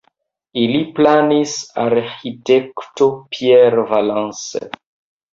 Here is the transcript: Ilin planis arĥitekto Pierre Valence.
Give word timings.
Ilin 0.59 0.85
planis 0.99 1.51
arĥitekto 1.83 3.07
Pierre 3.35 3.83
Valence. 3.93 4.63